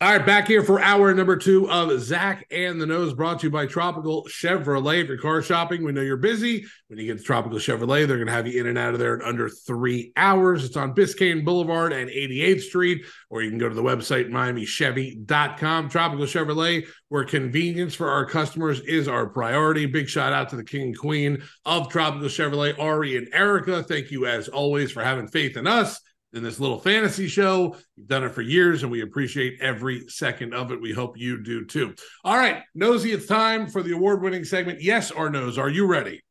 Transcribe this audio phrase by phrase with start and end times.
[0.00, 3.48] All right, back here for hour number two of Zach and the Nose, brought to
[3.48, 5.02] you by Tropical Chevrolet.
[5.02, 6.64] If you're car shopping, we know you're busy.
[6.86, 9.00] When you get to Tropical Chevrolet, they're going to have you in and out of
[9.00, 10.64] there in under three hours.
[10.64, 15.88] It's on Biscayne Boulevard and 88th Street, or you can go to the website, MiamiChevy.com.
[15.88, 19.86] Tropical Chevrolet, where convenience for our customers is our priority.
[19.86, 23.82] Big shout out to the king and queen of Tropical Chevrolet, Ari and Erica.
[23.82, 26.00] Thank you, as always, for having faith in us
[26.32, 27.76] in this little fantasy show.
[27.96, 30.80] You've done it for years, and we appreciate every second of it.
[30.80, 31.94] We hope you do too.
[32.24, 34.82] All right, Nosy, it's time for the award winning segment.
[34.82, 35.58] Yes or no's?
[35.58, 36.22] Are you ready?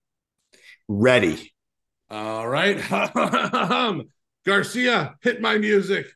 [0.87, 1.53] Ready.
[2.09, 2.77] All right.
[4.45, 6.07] Garcia, hit my music.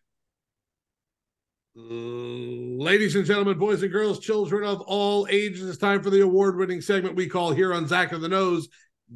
[1.74, 6.58] Ladies and gentlemen, boys and girls, children of all ages, it's time for the award
[6.58, 8.68] winning segment we call here on Zach of the Nose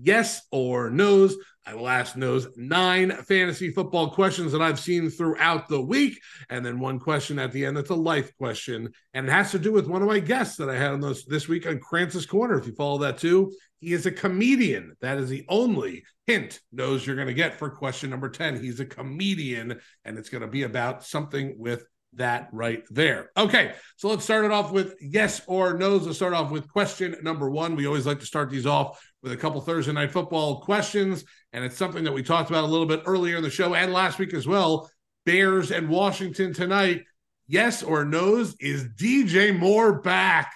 [0.02, 1.36] yes or no's.
[1.68, 6.64] I will ask those nine fantasy football questions that I've seen throughout the week, and
[6.64, 9.74] then one question at the end that's a life question, and it has to do
[9.74, 12.60] with one of my guests that I had on those this week on Krantz's Corner.
[12.60, 14.96] If you follow that too, he is a comedian.
[15.02, 18.62] That is the only hint Nose you're going to get for question number ten.
[18.62, 21.84] He's a comedian, and it's going to be about something with
[22.16, 23.32] that right there.
[23.38, 26.06] Okay, so let's start it off with yes or no's.
[26.06, 27.76] Let's start off with question number one.
[27.76, 31.64] We always like to start these off with a couple Thursday night football questions, and
[31.64, 34.20] it's something that we talked about a little bit earlier in the show and last
[34.20, 34.90] week as well.
[35.26, 37.04] Bears and Washington tonight.
[37.48, 38.56] Yes or no's?
[38.60, 40.52] Is DJ Moore back?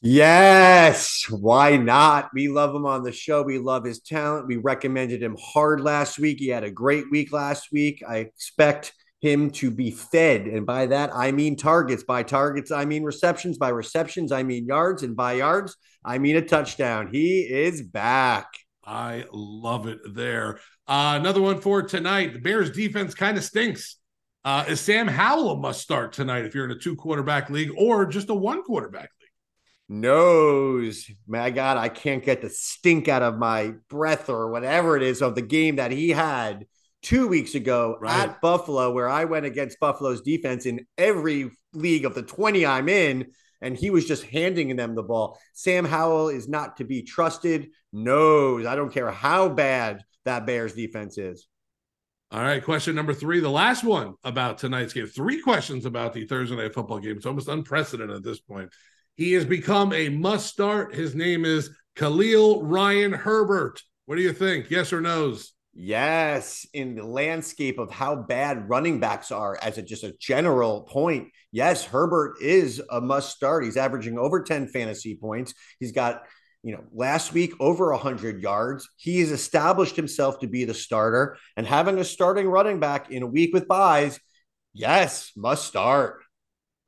[0.00, 2.30] Yes, why not?
[2.32, 3.42] We love him on the show.
[3.42, 4.46] We love his talent.
[4.46, 6.38] We recommended him hard last week.
[6.38, 8.04] He had a great week last week.
[8.08, 10.42] I expect him to be fed.
[10.42, 12.04] And by that, I mean targets.
[12.04, 13.58] By targets, I mean receptions.
[13.58, 15.02] By receptions, I mean yards.
[15.02, 17.08] And by yards, I mean a touchdown.
[17.12, 18.46] He is back.
[18.84, 20.60] I love it there.
[20.86, 22.32] Uh, another one for tonight.
[22.32, 23.96] The Bears defense kind of stinks.
[24.44, 27.72] Uh, is Sam Howell a must start tonight if you're in a two quarterback league
[27.76, 29.28] or just a one quarterback league?
[30.00, 35.02] Nose, my God, I can't get the stink out of my breath or whatever it
[35.02, 36.66] is of the game that he had
[37.02, 38.28] two weeks ago right.
[38.28, 42.88] at Buffalo, where I went against Buffalo's defense in every league of the 20 I'm
[42.88, 45.38] in, and he was just handing them the ball.
[45.54, 47.68] Sam Howell is not to be trusted.
[47.92, 51.46] Nose I don't care how bad that Bears defense is.
[52.30, 55.06] All right, question number three, the last one about tonight's game.
[55.06, 57.16] Three questions about the Thursday night football game.
[57.16, 58.70] It's almost unprecedented at this point.
[59.16, 60.94] He has become a must start.
[60.94, 63.82] His name is Khalil Ryan Herbert.
[64.04, 64.70] What do you think?
[64.70, 65.54] Yes or no's?
[65.80, 70.80] Yes, in the landscape of how bad running backs are as a just a general
[70.80, 71.28] point.
[71.52, 73.62] Yes, Herbert is a must start.
[73.62, 75.54] He's averaging over 10 fantasy points.
[75.78, 76.24] He's got,
[76.64, 78.88] you know, last week over 100 yards.
[78.96, 83.22] He has established himself to be the starter and having a starting running back in
[83.22, 84.18] a week with buys.
[84.74, 86.24] Yes, must start.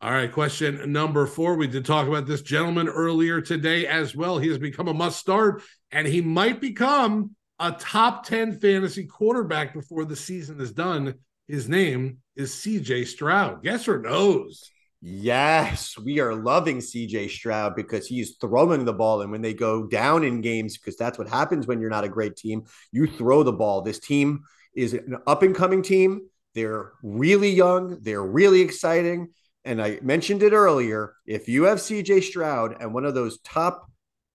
[0.00, 1.54] All right, question number four.
[1.54, 4.38] We did talk about this gentleman earlier today as well.
[4.38, 5.62] He has become a must start,
[5.92, 11.14] and he might become a top 10 fantasy quarterback before the season is done.
[11.46, 13.60] His name is CJ Stroud.
[13.62, 14.70] Yes or no's?
[15.02, 19.20] Yes, we are loving CJ Stroud because he's throwing the ball.
[19.20, 22.08] And when they go down in games, because that's what happens when you're not a
[22.08, 23.82] great team, you throw the ball.
[23.82, 24.40] This team
[24.74, 26.22] is an up and coming team.
[26.54, 29.28] They're really young, they're really exciting.
[29.64, 33.89] And I mentioned it earlier if you have CJ Stroud and one of those top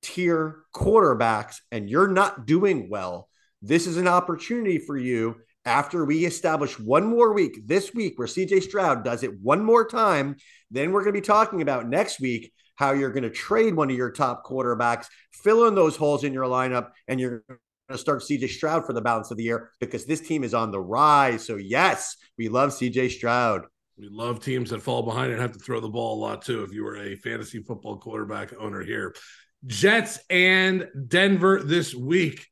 [0.06, 3.28] tier quarterbacks and you're not doing well,
[3.62, 5.36] this is an opportunity for you
[5.66, 9.88] after we establish one more week this week where CJ Stroud does it one more
[9.88, 10.36] time.
[10.70, 13.90] Then we're going to be talking about next week how you're going to trade one
[13.90, 17.60] of your top quarterbacks, fill in those holes in your lineup, and you're going
[17.90, 20.72] to start CJ Stroud for the balance of the year because this team is on
[20.72, 21.44] the rise.
[21.46, 23.66] So, yes, we love CJ Stroud.
[23.98, 26.64] We love teams that fall behind and have to throw the ball a lot too.
[26.64, 29.16] If you were a fantasy football quarterback owner here,
[29.66, 32.46] Jets and Denver this week.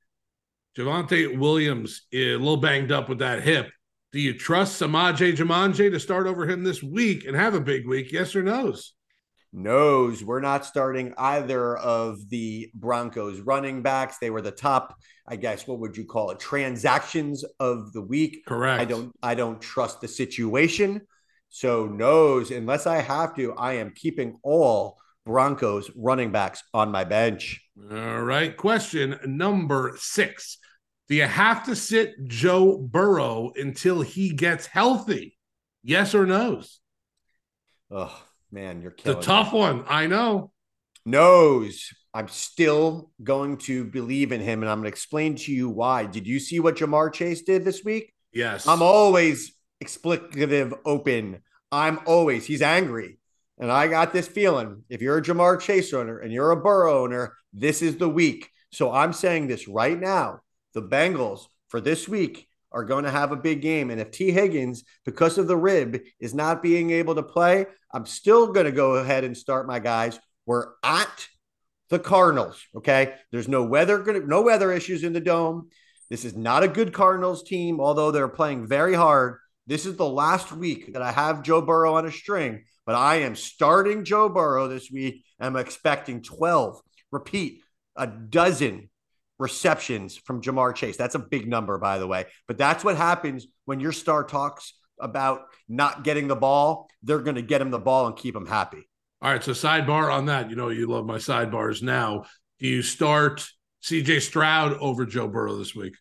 [0.77, 3.69] Javonte Williams a little banged up with that hip.
[4.12, 7.88] Do you trust Samaje Jamanje to start over him this week and have a big
[7.88, 8.12] week?
[8.12, 8.94] Yes or no's?
[9.51, 10.24] No's.
[10.24, 14.18] We're not starting either of the Broncos running backs.
[14.18, 14.95] They were the top,
[15.27, 16.39] I guess, what would you call it?
[16.39, 18.45] Transactions of the week.
[18.48, 18.81] Correct.
[18.81, 21.01] I don't I don't trust the situation.
[21.50, 27.04] So no's, unless I have to, I am keeping all Broncos running backs on my
[27.04, 27.62] bench.
[27.92, 28.56] All right.
[28.56, 30.58] Question number six.
[31.10, 35.38] Do you have to sit Joe Burrow until he gets healthy?
[35.84, 36.80] Yes or no's?
[37.92, 39.60] Oh man, you're killing the tough me.
[39.60, 39.86] one.
[39.88, 40.52] I know.
[41.06, 41.90] No's.
[42.14, 46.06] I'm still going to believe in him, and I'm going to explain to you why.
[46.06, 48.14] Did you see what Ja'Marr Chase did this week?
[48.31, 48.68] Yes.
[48.68, 49.54] I'm always
[49.84, 51.42] explicative open.
[51.72, 52.46] I'm always.
[52.46, 53.18] He's angry.
[53.60, 57.04] And I got this feeling if you're a Ja'Marr Chase owner and you're a Burrow
[57.04, 58.50] owner, this is the week.
[58.72, 60.40] So I'm saying this right now.
[60.74, 63.92] The Bengals for this week are going to have a big game.
[63.92, 68.08] And if Tee Higgins, because of the rib, is not being able to play, I'm
[68.08, 70.20] still going to go ahead and start my guys.
[70.48, 71.28] We're at
[71.90, 72.60] the Cardinals.
[72.76, 73.14] Okay.
[73.32, 75.70] There's no weather, no weather issues in the dome.
[76.10, 79.38] This is not a good Cardinals team, although they're playing very hard.
[79.68, 83.18] This is the last week that I have Joe Burrow on a string but I
[83.18, 85.24] am starting Joe Burrow this week.
[85.39, 86.81] I'm expecting 12,
[87.12, 87.62] repeat,
[87.95, 88.89] a dozen
[89.39, 90.97] receptions from Ja'Marr Chase.
[90.97, 92.25] That's a big number, by the way.
[92.47, 96.89] But that's what happens when your star talks about not getting the ball.
[97.03, 98.88] They're going to get him the ball and keep him happy.
[99.21, 99.44] All right.
[99.44, 100.50] So, sidebar on that.
[100.50, 102.25] You know, you love my sidebars now.
[102.59, 103.47] Do you start
[103.83, 105.95] CJ Stroud over Joe Burrow this week?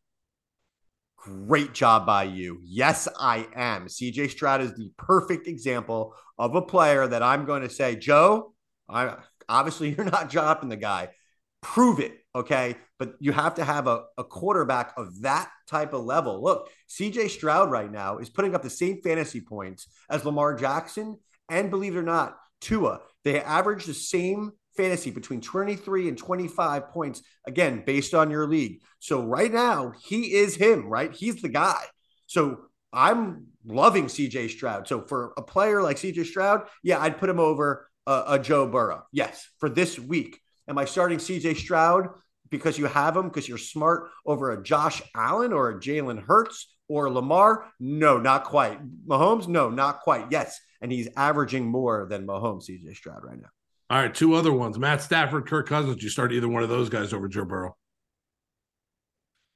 [1.22, 2.58] Great job by you.
[2.64, 3.86] Yes, I am.
[3.86, 8.54] CJ Stroud is the perfect example of a player that I'm going to say, Joe,
[8.88, 9.14] I
[9.48, 11.10] obviously you're not dropping the guy.
[11.60, 12.18] Prove it.
[12.34, 12.74] Okay.
[12.98, 16.42] But you have to have a, a quarterback of that type of level.
[16.42, 21.18] Look, CJ Stroud right now is putting up the same fantasy points as Lamar Jackson.
[21.48, 23.00] And believe it or not, Tua.
[23.22, 28.80] They average the same fantasy between 23 and 25 points, again, based on your league.
[28.98, 31.12] So right now, he is him, right?
[31.12, 31.82] He's the guy.
[32.26, 32.60] So
[32.92, 34.88] I'm loving CJ Stroud.
[34.88, 38.66] So for a player like CJ Stroud, yeah, I'd put him over a, a Joe
[38.66, 39.04] Burrow.
[39.12, 40.38] Yes, for this week.
[40.68, 42.08] Am I starting CJ Stroud
[42.50, 46.74] because you have him because you're smart over a Josh Allen or a Jalen Hurts
[46.88, 47.70] or Lamar?
[47.80, 48.78] No, not quite.
[49.06, 49.48] Mahomes?
[49.48, 50.26] No, not quite.
[50.30, 50.60] Yes.
[50.80, 53.48] And he's averaging more than Mahomes, CJ Stroud right now.
[53.92, 54.78] All right, two other ones.
[54.78, 56.02] Matt Stafford, Kirk Cousins.
[56.02, 57.76] You start either one of those guys over Joe Burrow.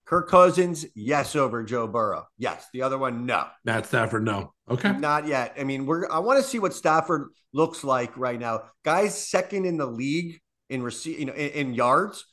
[0.05, 2.27] Kirk Cousins, yes, over Joe Burrow.
[2.37, 2.67] Yes.
[2.75, 3.47] The other one, no.
[3.65, 4.53] Matt Stafford, no.
[4.69, 4.93] Okay.
[4.93, 5.55] Not yet.
[5.59, 8.65] I mean, we're I want to see what Stafford looks like right now.
[8.85, 10.39] Guys second in the league
[10.69, 12.27] in receive, you know, in, in, yards.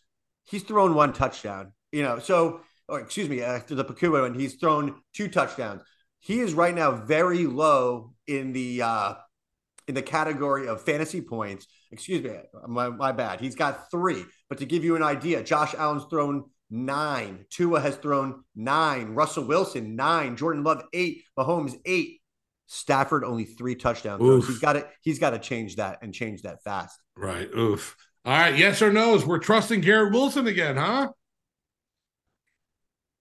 [0.44, 1.72] He's thrown one touchdown.
[1.94, 2.60] You know, so
[2.90, 5.84] or excuse me, after the Puka one, he's thrown two touchdowns.
[6.20, 9.14] He is right now very low in the uh
[9.88, 11.66] in the category of fantasy points.
[11.94, 12.32] Excuse me,
[12.68, 13.40] my, my bad.
[13.40, 14.26] He's got three.
[14.50, 17.46] But to give you an idea, Josh Allen's thrown nine.
[17.50, 19.10] Tua has thrown nine.
[19.10, 20.36] Russell Wilson, nine.
[20.36, 21.24] Jordan Love, eight.
[21.38, 22.20] Mahomes, eight.
[22.68, 24.48] Stafford only three touchdowns.
[24.48, 27.00] He's got to he's got to change that and change that fast.
[27.16, 27.48] Right.
[27.56, 27.96] Oof.
[28.26, 28.58] All right.
[28.58, 29.26] Yes or no's?
[29.26, 31.10] We're trusting Garrett Wilson again, huh?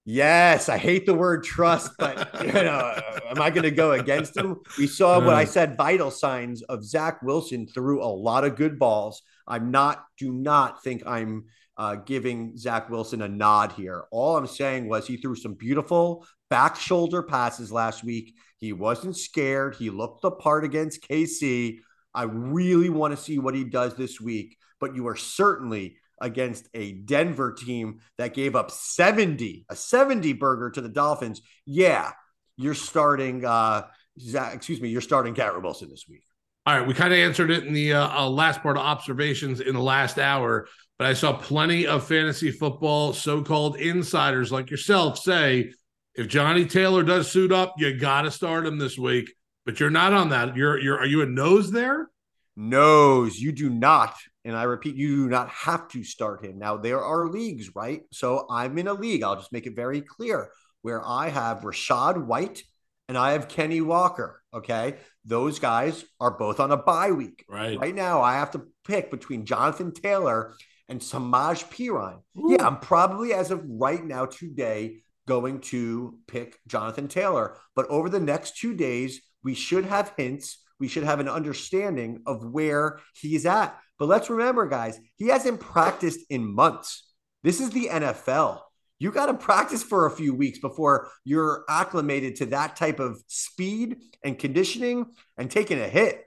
[0.05, 4.35] Yes, I hate the word trust, but you know, am I going to go against
[4.35, 4.57] him?
[4.77, 8.77] We saw what I said vital signs of Zach Wilson threw a lot of good
[8.77, 9.21] balls.
[9.47, 11.45] I'm not, do not think I'm
[11.77, 14.05] uh, giving Zach Wilson a nod here.
[14.11, 18.35] All I'm saying was he threw some beautiful back shoulder passes last week.
[18.57, 19.75] He wasn't scared.
[19.75, 21.79] He looked the part against KC.
[22.13, 26.67] I really want to see what he does this week, but you are certainly against
[26.73, 32.11] a Denver team that gave up 70, a 70 burger to the Dolphins, yeah,
[32.57, 33.83] you're starting, uh,
[34.15, 36.23] excuse me, you're starting Garrett Wilson this week.
[36.65, 39.59] All right, we kind of answered it in the uh, uh, last part of observations
[39.59, 45.19] in the last hour, but I saw plenty of fantasy football so-called insiders like yourself
[45.19, 45.73] say,
[46.15, 49.33] if Johnny Taylor does suit up, you got to start him this week.
[49.65, 50.55] But you're not on that.
[50.55, 52.09] You're you're are you a nose there?
[52.55, 54.13] Nose, you do not
[54.45, 56.59] and I repeat, you do not have to start him.
[56.59, 58.01] Now, there are leagues, right?
[58.11, 59.23] So I'm in a league.
[59.23, 60.49] I'll just make it very clear
[60.81, 62.63] where I have Rachaad White
[63.07, 64.41] and I have Kenny Walker.
[64.53, 64.97] Okay.
[65.25, 67.45] Those guys are both on a bye week.
[67.47, 67.79] Right.
[67.79, 70.55] Right now, I have to pick between Jonathan Taylor
[70.89, 72.21] and Samaje Perine.
[72.35, 77.55] Yeah, I'm probably as of right now today going to pick Jonathan Taylor.
[77.75, 80.59] But over the next two days, we should have hints.
[80.79, 83.79] We should have an understanding of where he's at.
[84.03, 87.09] But let's remember, guys, he hasn't practiced in months.
[87.41, 88.59] This is the NFL.
[88.99, 93.23] You got to practice for a few weeks before you're acclimated to that type of
[93.27, 95.05] speed and conditioning
[95.37, 96.21] and taking a hit.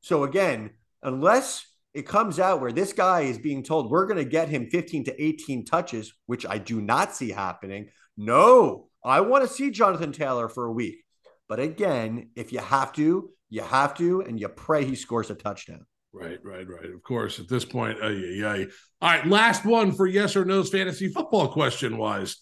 [0.00, 0.70] So, again,
[1.04, 4.68] unless it comes out where this guy is being told we're going to get him
[4.68, 7.90] 15 to 18 touches, which I do not see happening.
[8.16, 11.04] No, I want to see Jonathan Taylor for a week.
[11.48, 15.36] But again, if you have to, you have to, and you pray he scores a
[15.36, 15.86] touchdown.
[16.12, 16.90] Right, right, right.
[16.90, 18.02] Of course, at this point.
[18.02, 22.36] All right, last one for yes or no's fantasy football question wise.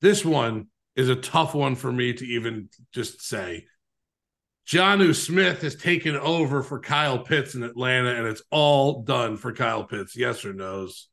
[0.00, 3.66] This one is a tough one for me to even just say.
[4.66, 9.52] Jonnu Smith has taken over for Kyle Pitts in Atlanta, and it's all done for
[9.52, 10.16] Kyle Pitts.
[10.16, 11.08] Yes or no's?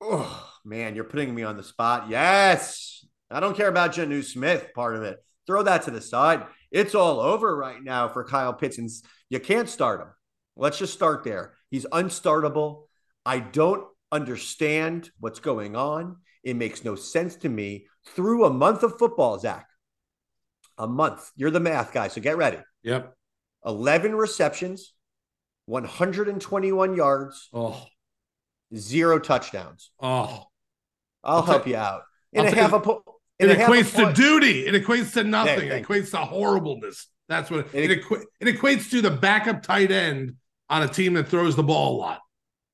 [0.00, 2.08] Oh man, you're putting me on the spot.
[2.08, 3.06] Yes.
[3.30, 5.18] I don't care about Jonnu Smith part of it.
[5.46, 6.44] Throw that to the side.
[6.70, 8.90] It's all over right now for Kyle Pitts, and
[9.30, 10.08] you can't start him.
[10.56, 11.54] Let's just start there.
[11.70, 12.84] He's unstartable.
[13.24, 16.16] I don't understand what's going on.
[16.44, 17.86] It makes no sense to me.
[18.14, 19.68] Through a month of football, Zach,
[20.76, 21.30] a month.
[21.36, 22.58] You're the math guy, so get ready.
[22.82, 23.14] Yep.
[23.64, 24.92] 11 receptions,
[25.66, 27.86] 121 yards, oh.
[28.74, 29.90] zero touchdowns.
[30.00, 30.44] oh.
[31.24, 32.02] I'll, I'll help take- you out.
[32.36, 33.04] I'll a half a po-
[33.38, 34.66] It in a half a equates to point- duty.
[34.66, 35.68] It equates to nothing.
[35.68, 37.06] There, it equates to horribleness.
[37.28, 40.34] That's what it, It- it, equi- it equates to the backup tight end
[40.72, 42.20] on a team that throws the ball a lot.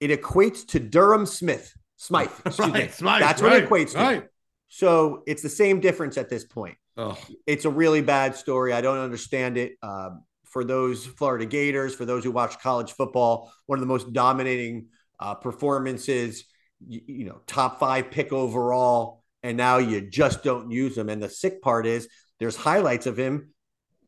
[0.01, 1.73] It equates to Durham Smith.
[1.97, 2.31] Smythe.
[2.59, 3.99] Right, Smythe, That's right, what it equates to.
[3.99, 4.25] Right.
[4.69, 6.77] So it's the same difference at this point.
[6.97, 8.73] Oh, It's a really bad story.
[8.73, 9.73] I don't understand it.
[9.83, 14.13] Um, for those Florida Gators, for those who watch college football, one of the most
[14.13, 14.87] dominating
[15.21, 16.45] uh, performances,
[16.87, 21.09] you, you know, top five pick overall, and now you just don't use him.
[21.09, 23.51] And the sick part is there's highlights of him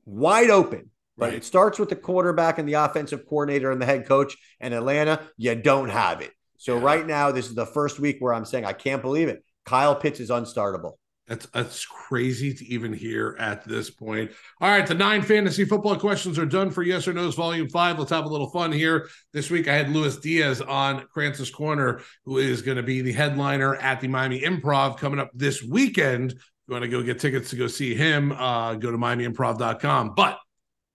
[0.07, 0.91] wide open.
[1.21, 1.35] But Right.
[1.37, 4.37] it starts with the quarterback and the offensive coordinator and the head coach.
[4.59, 6.33] And Atlanta, you don't have it.
[6.57, 6.85] So Yeah.
[6.85, 9.45] right now, this is the first week where I'm saying I can't believe it.
[9.67, 10.95] Kyle Pitts is unstartable.
[11.29, 14.33] That's that's crazy to even hear at this point.
[14.61, 18.01] All right, the nine fantasy football questions are done for yes or no's volume five.
[18.01, 19.09] Let's have a little fun here.
[19.33, 23.13] This week I had Luis Diaz on Krantz's Corner, who is going to be the
[23.13, 26.33] headliner at the Miami Improv coming up this weekend.
[26.33, 30.15] If you want to go get tickets to go see him, uh, go to MiamiImprov.com.
[30.17, 30.39] But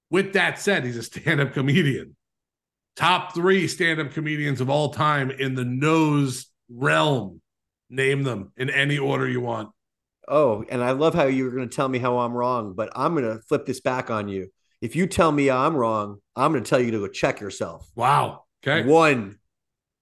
[0.10, 2.16] with that said, he's a stand-up comedian.
[2.96, 7.42] Top three stand-up comedians of all time in the nose realm.
[7.90, 9.70] Name them in any order you want.
[10.28, 12.90] Oh, and I love how you were going to tell me how I'm wrong, but
[12.96, 14.48] I'm going to flip this back on you.
[14.82, 17.90] If you tell me I'm wrong, I'm going to tell you to go check yourself.
[17.96, 18.46] Wow.
[18.66, 18.88] Okay.
[18.88, 19.38] One,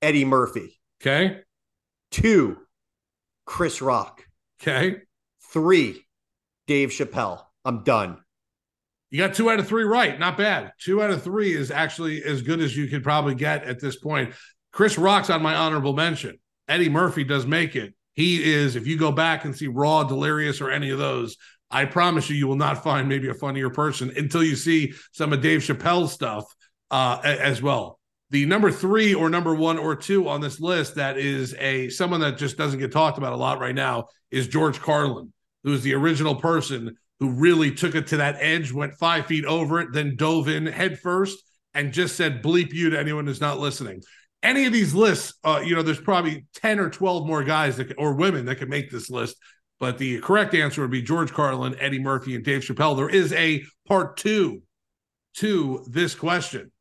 [0.02, 0.80] Eddie Murphy.
[1.02, 1.42] Okay.
[2.12, 2.58] Two,
[3.46, 4.24] Chris Rock.
[4.62, 4.98] Okay.
[5.52, 6.06] Three,
[6.68, 7.44] Dave Chappelle.
[7.66, 8.23] I'm done.
[9.14, 10.18] You got two out of three right.
[10.18, 10.72] Not bad.
[10.80, 13.96] Two out of three is actually as good as you could probably get at this
[13.96, 14.34] point.
[14.72, 16.40] Chris Rock's on my honorable mention.
[16.68, 17.94] Eddie Murphy does make it.
[18.16, 21.38] He is, if you go back and see Raw, Delirious, or any of those,
[21.70, 25.32] I promise you, you will not find maybe a funnier person until you see some
[25.32, 26.46] of Dave Chappelle's stuff
[26.90, 28.00] uh, as well.
[28.32, 32.22] The number three or number one or two on this list that is a someone
[32.22, 35.32] that just doesn't get talked about a lot right now is George Carlin,
[35.64, 39.80] who's the original person who really took it to that edge, went five feet over
[39.80, 41.42] it, then dove in headfirst
[41.74, 44.02] and just said bleep you to anyone who's not listening.
[44.42, 47.94] Any of these lists, uh, you know, there's probably 10 or 12 more guys that
[47.98, 49.38] or women that could make this list.
[49.80, 52.98] But the correct answer would be George Carlin, Eddie Murphy, and Dave Chappelle.
[52.98, 54.62] There is a part two
[55.36, 56.72] to this question.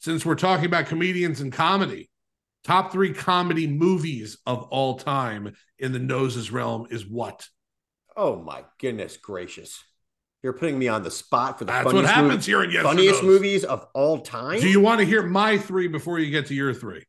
[0.00, 2.10] Since we're talking about comedians and comedy,
[2.64, 7.48] top three comedy movies of all time in the noses realm is what?
[8.18, 9.82] Oh my goodness gracious.
[10.42, 12.70] You're putting me on the spot for the That's what funniest, happens movie- here in
[12.72, 14.60] Yes funniest movies of all time.
[14.60, 17.04] Do you want to hear my three before you get to your three?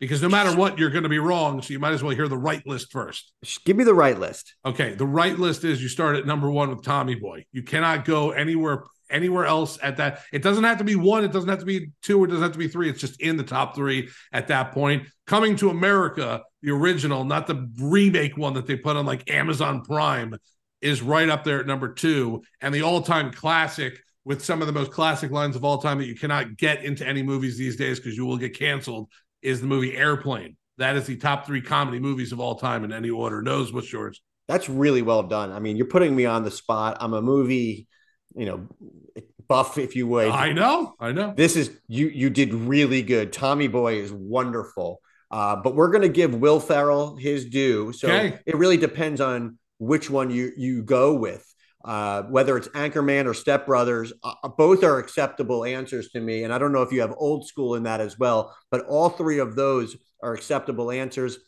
[0.00, 1.62] Because no matter what, you're going to be wrong.
[1.62, 3.32] So you might as well hear the right list first.
[3.64, 4.54] Give me the right list.
[4.66, 4.94] Okay.
[4.94, 7.46] The right list is you start at number one with Tommy Boy.
[7.52, 10.20] You cannot go anywhere anywhere else at that.
[10.32, 11.24] It doesn't have to be one.
[11.24, 12.24] It doesn't have to be two.
[12.24, 12.88] It doesn't have to be three.
[12.88, 15.08] It's just in the top three at that point.
[15.26, 19.82] Coming to America, the original, not the remake one that they put on like Amazon
[19.82, 20.34] Prime,
[20.80, 22.42] is right up there at number two.
[22.60, 26.06] And the all-time classic with some of the most classic lines of all time that
[26.06, 29.08] you cannot get into any movies these days because you will get canceled
[29.42, 30.56] is the movie Airplane.
[30.78, 33.42] That is the top three comedy movies of all time in any order.
[33.42, 34.20] Nose what's yours.
[34.48, 35.52] That's really well done.
[35.52, 36.98] I mean, you're putting me on the spot.
[37.00, 37.86] I'm a movie,
[38.34, 38.66] you know,
[39.48, 40.28] buff, if you would.
[40.28, 41.34] I know, I know.
[41.36, 42.08] This is you.
[42.08, 43.32] You did really good.
[43.32, 45.00] Tommy Boy is wonderful.
[45.30, 47.92] Uh, but we're going to give Will Ferrell his due.
[47.92, 48.38] So Okay.
[48.46, 51.44] it really depends on which one you you go with.
[51.84, 56.44] Uh, whether it's Anchorman or Step Brothers, uh, both are acceptable answers to me.
[56.44, 59.10] And I don't know if you have old school in that as well, but all
[59.10, 61.38] three of those are acceptable answers.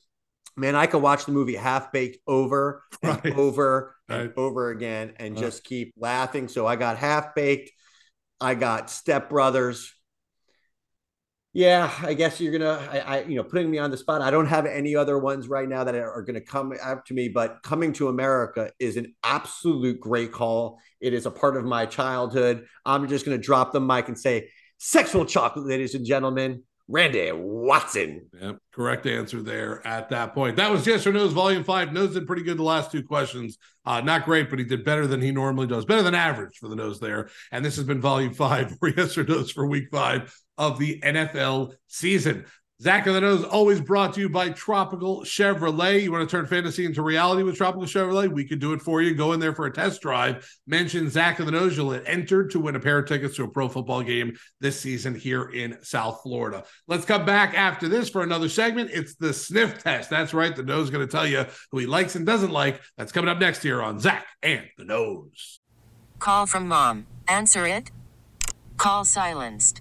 [0.57, 3.35] Man, I could watch the movie Half Baked over and Right.
[3.37, 4.33] over and Right.
[4.37, 5.41] over again and Right.
[5.41, 6.49] just keep laughing.
[6.49, 7.71] So I got Half Baked,
[8.41, 9.93] I got Step Brothers.
[11.53, 14.21] Yeah, I guess you're gonna, I, I, you know, putting me on the spot.
[14.21, 17.15] I don't have any other ones right now that are, are gonna come up to
[17.15, 20.79] me, but Coming to America is an absolute great call.
[21.01, 22.67] It is a part of my childhood.
[22.85, 28.27] I'm just gonna drop the mic and say, "Sexual chocolate, ladies and gentlemen." Randy Watson.
[28.41, 30.57] Yep, correct answer there at that point.
[30.57, 31.93] That was yes or no's volume five.
[31.93, 33.59] Nose did pretty good the last two questions.
[33.85, 35.85] Uh, not great, but he did better than he normally does.
[35.85, 37.29] Better than average for the nose there.
[37.51, 41.01] And this has been volume five for yes or no's for week five of the
[41.01, 42.47] NFL season.
[42.83, 46.03] Zach of the Nose, always brought to you by Tropical Chevrolet.
[46.03, 48.31] You want to turn fantasy into reality with Tropical Chevrolet?
[48.31, 49.15] We could do it for you.
[49.15, 50.47] Go in there for a test drive.
[50.67, 51.75] Mention Zach of the Nose.
[51.75, 54.79] You'll get entered to win a pair of tickets to a pro football game this
[54.79, 56.65] season here in South Florida.
[56.87, 58.91] Let's come back after this for another segment.
[58.93, 60.11] It's the sniff test.
[60.11, 60.55] That's right.
[60.55, 62.83] The nose is going to tell you who he likes and doesn't like.
[62.99, 65.61] That's coming up next here on Zach and the Nose.
[66.19, 67.07] Call from mom.
[67.27, 67.91] Answer it.
[68.77, 69.81] Call silenced.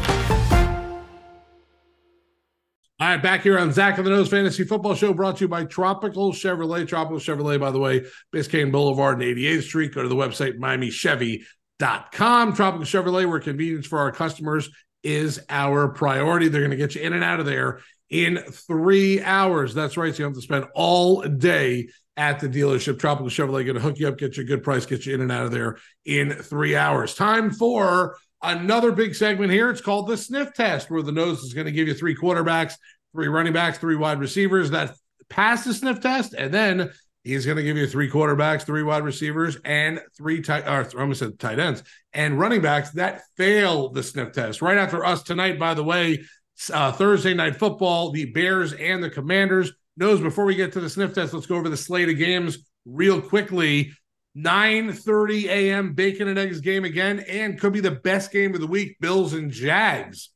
[3.01, 5.47] All right, back here on Zach of the Nose Fantasy Football Show, brought to you
[5.47, 6.87] by Tropical Chevrolet.
[6.87, 9.95] Tropical Chevrolet, by the way, Biscayne Boulevard and 88th Street.
[9.95, 12.53] Go to the website, MiamiChevy.com.
[12.53, 14.69] Tropical Chevrolet, where convenience for our customers
[15.01, 16.47] is our priority.
[16.47, 17.79] They're going to get you in and out of there
[18.11, 19.73] in three hours.
[19.73, 20.13] That's right.
[20.13, 21.87] So you don't have to spend all day
[22.17, 22.99] at the dealership.
[22.99, 25.21] Tropical Chevrolet going to hook you up, get you a good price, get you in
[25.21, 27.15] and out of there in three hours.
[27.15, 29.69] Time for another big segment here.
[29.69, 32.73] It's called the sniff test, where the nose is going to give you three quarterbacks,
[33.13, 34.95] three running backs, three wide receivers that
[35.29, 36.91] pass the sniff test, and then
[37.23, 40.65] he's going to give you three quarterbacks, three wide receivers, and three tight.
[40.65, 44.61] Or I almost said tight ends and running backs that fail the sniff test.
[44.61, 46.23] Right after us tonight, by the way,
[46.73, 49.71] uh, Thursday night football, the Bears and the Commanders.
[49.97, 52.59] Nose, before we get to the sniff test, let's go over the slate of games
[52.85, 53.91] real quickly.
[54.37, 55.93] 9:30 a.m.
[55.93, 58.97] bacon and eggs game again, and could be the best game of the week.
[58.99, 60.29] Bills and Jags.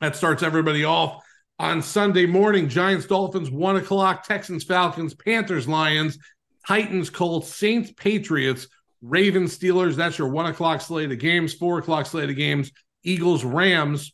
[0.00, 1.22] That starts everybody off
[1.58, 2.68] on Sunday morning.
[2.68, 4.24] Giants, Dolphins, one o'clock.
[4.24, 6.18] Texans, Falcons, Panthers, Lions,
[6.66, 8.68] Titans, Colts, Saints, Patriots,
[9.02, 9.96] Ravens, Steelers.
[9.96, 11.54] That's your one o'clock slate of games.
[11.54, 12.72] Four o'clock slate of games.
[13.02, 14.12] Eagles, Rams,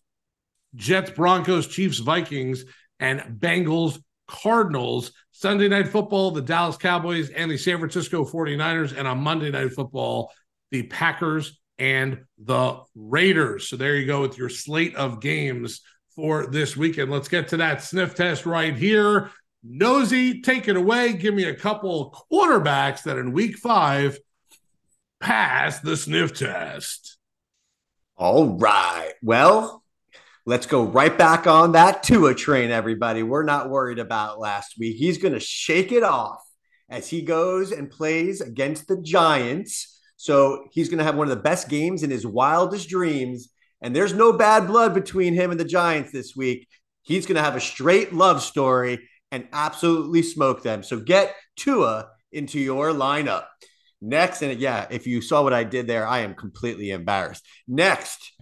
[0.75, 2.65] Jets, Broncos, Chiefs, Vikings,
[3.01, 4.01] and Bengals,
[4.33, 5.13] Cardinals.
[5.31, 8.97] Sunday night football, the Dallas Cowboys and the San Francisco 49ers.
[8.97, 10.33] And on Monday night football,
[10.71, 13.69] the Packers and the Raiders.
[13.69, 15.83] So there you go with your slate of games
[16.15, 17.11] for this weekend.
[17.11, 19.31] Let's get to that sniff test right here.
[19.63, 21.13] Nosy, take it away.
[21.13, 24.19] Give me a couple quarterbacks that in week five
[25.21, 27.19] pass the sniff test.
[28.17, 29.13] All right.
[29.23, 29.82] Well,
[30.45, 33.23] let's go right back on that Tua train, everybody.
[33.23, 34.97] We're not worried about last week.
[34.97, 36.43] He's going to shake it off
[36.89, 40.01] as he goes and plays against the Giants.
[40.17, 43.51] So he's going to have one of the best games in his wildest dreams.
[43.81, 46.69] And there's no bad blood between him and the Giants this week.
[47.03, 50.83] He's going to have a straight love story and absolutely smoke them.
[50.83, 53.45] So get Tua into your lineup.
[54.01, 57.47] Next, and yeah, if you saw what I did there, I am completely embarrassed.
[57.69, 58.33] Next,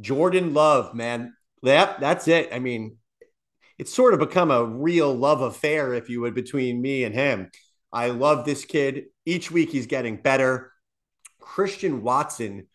[0.00, 1.32] Jordan Love, man.
[1.66, 2.50] Yep, that's it.
[2.52, 2.96] I mean,
[3.76, 7.50] it's sort of become a real love affair, if you would, between me and him.
[7.92, 9.06] I love this kid.
[9.24, 10.72] Each week he's getting better.
[11.40, 12.68] Christian Watson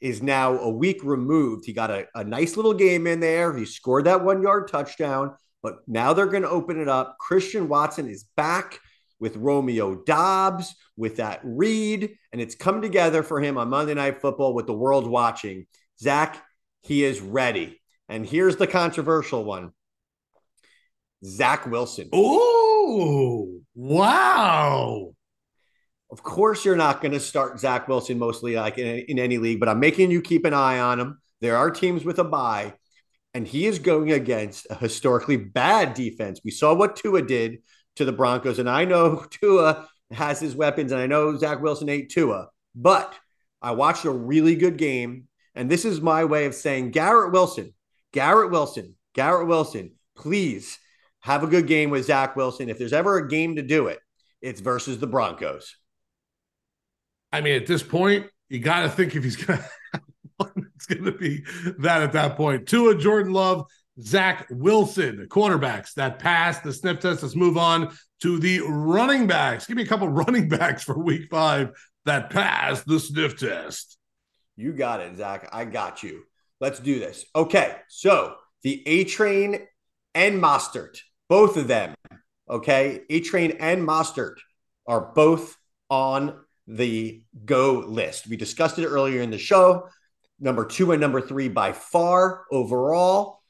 [0.00, 1.64] is now a week removed.
[1.66, 3.56] He got a, a nice little game in there.
[3.56, 5.34] He scored that one yard touchdown.
[5.60, 7.16] But now they're going to open it up.
[7.18, 8.78] Christian Watson is back
[9.18, 14.20] with Romeo Doubs, with that Reed, and it's come together for him on Monday Night
[14.20, 15.66] Football with the world watching.
[16.00, 16.40] Zach,
[16.82, 17.80] he is ready.
[18.08, 19.72] And here's the controversial one
[21.24, 22.08] Zach Wilson.
[22.12, 25.14] Oh, wow.
[26.10, 29.60] Of course, you're not going to start Zach Wilson mostly like in, in any league,
[29.60, 31.20] but I'm making you keep an eye on him.
[31.40, 32.74] There are teams with a bye,
[33.34, 36.40] and he is going against a historically bad defense.
[36.42, 37.58] We saw what Tua did
[37.96, 41.90] to the Broncos, and I know Tua has his weapons, and I know Zach Wilson
[41.90, 43.14] ate Tua, but
[43.60, 47.74] I watched a really good game, and this is my way of saying Garrett Wilson,
[48.12, 50.78] Garrett Wilson, Garrett Wilson, please
[51.20, 52.68] have a good game with Zach Wilson.
[52.68, 53.98] If there's ever a game to do it,
[54.40, 55.76] it's versus the Broncos.
[57.32, 59.58] I mean, at this point, you got to think if he's going
[60.40, 61.44] to it's going to be
[61.78, 62.68] that at that point.
[62.68, 63.66] Tua, Jordan Love,
[64.00, 67.22] Zach Wilson, quarterbacks that pass the sniff test.
[67.22, 69.66] Let's move on to the running backs.
[69.66, 71.70] Give me a couple running backs for week five
[72.04, 73.98] that pass the sniff test.
[74.56, 75.48] You got it, Zach.
[75.52, 76.22] I got you.
[76.60, 77.24] Let's do this.
[77.34, 77.76] Okay.
[77.88, 79.66] So the A train
[80.14, 81.94] and Mostert, both of them,
[82.50, 83.02] okay?
[83.08, 84.36] A train and Mostert
[84.86, 85.56] are both
[85.90, 88.26] on the go list.
[88.26, 89.88] We discussed it earlier in the show.
[90.40, 93.40] Number two and number three by far overall.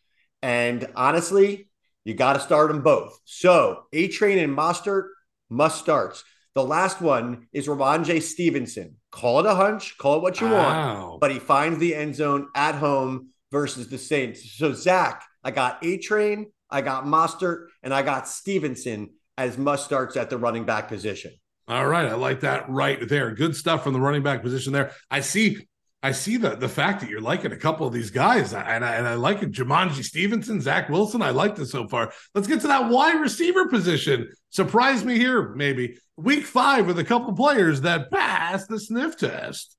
[0.42, 1.70] And honestly,
[2.04, 3.18] you got to start them both.
[3.24, 5.08] So A Train and Mostert
[5.50, 6.24] must starts.
[6.58, 8.96] The last one is Rhamondre Stevenson.
[9.12, 11.10] Call it a hunch, call it what you Wow.
[11.10, 14.56] want, but he finds the end zone at home versus the Saints.
[14.58, 19.84] So Zach, I got A Train, I got Mostert, and I got Stevenson as must
[19.84, 21.30] starts at the running back position.
[21.68, 23.30] All right, I like that right there.
[23.36, 24.90] Good stuff from the running back position there.
[25.12, 25.64] I see,
[26.02, 28.94] I see the the fact that you're liking a couple of these guys, and I,
[28.94, 29.50] and I like it.
[29.50, 31.22] Jumanji Stevenson, Zach Wilson.
[31.22, 32.12] I like this so far.
[32.34, 34.30] Let's get to that wide receiver position.
[34.50, 39.76] Surprise me here, maybe week five with a couple players that pass the sniff test.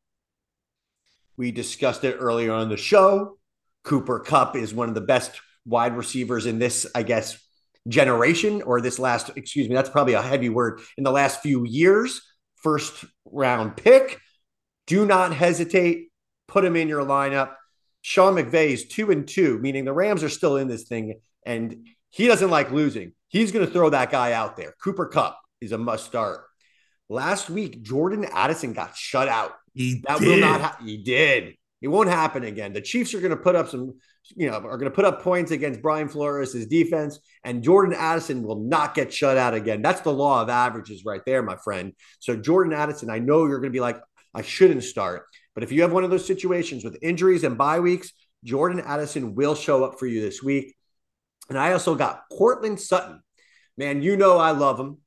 [1.38, 3.38] We discussed it earlier on the show.
[3.86, 7.40] Cooper Kupp is one of the best wide receivers in this, I guess,
[7.88, 11.66] generation or this last, excuse me, that's probably a heavy word in the last few
[11.66, 12.22] years.
[12.56, 14.20] First round pick.
[14.86, 16.09] Do not hesitate.
[16.50, 17.54] Put him in your lineup.
[18.02, 21.88] Sean McVay is two and two, meaning the Rams are still in this thing, and
[22.10, 23.14] he doesn't like losing.
[23.28, 24.74] He's going to throw that guy out there.
[24.84, 26.46] Cooper Kupp is a must start.
[27.10, 29.54] Last week, Jordan Addison got shut out.
[29.74, 30.28] He That did.
[30.28, 30.62] will not.
[30.62, 31.56] Ha- he did.
[31.82, 32.74] It won't happen again.
[32.74, 34.00] The Chiefs are going to put up some,
[34.36, 38.44] you know, are going to put up points against Brian Flores' defense, and Jordan Addison
[38.44, 39.82] will not get shut out again.
[39.82, 41.94] That's the law of averages right there, my friend.
[42.20, 44.00] So Jordan Addison, I know you're going to be like,
[44.34, 45.26] I shouldn't start,
[45.60, 48.14] but if you have one of those situations with injuries and bye weeks,
[48.46, 50.74] Jordan Addison will show up for you this week.
[51.50, 53.22] And I also got Courtland Sutton.
[53.78, 55.00] Man, you know I love him.